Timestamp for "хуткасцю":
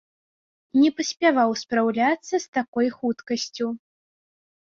2.97-3.67